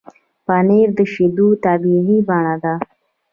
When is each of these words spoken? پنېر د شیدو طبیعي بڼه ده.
پنېر 0.45 0.89
د 0.97 0.99
شیدو 1.13 1.47
طبیعي 1.63 2.17
بڼه 2.27 2.55
ده. 2.63 2.73